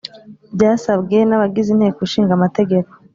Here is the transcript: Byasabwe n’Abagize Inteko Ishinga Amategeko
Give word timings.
Byasabwe 0.55 1.17
n’Abagize 1.29 1.69
Inteko 1.71 1.99
Ishinga 2.07 2.31
Amategeko 2.35 2.91